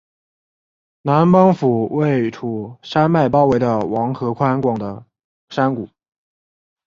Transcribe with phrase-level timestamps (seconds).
[1.03, 5.05] 南邦府位处山脉包围的王河宽广的
[5.49, 5.87] 山谷。